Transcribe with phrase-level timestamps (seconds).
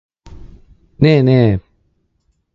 [0.97, 1.61] ねえねえ。